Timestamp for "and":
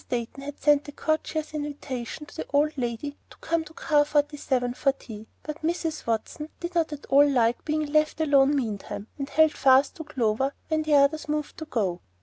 9.19-9.29